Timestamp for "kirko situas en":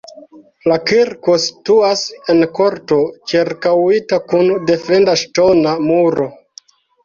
0.91-2.41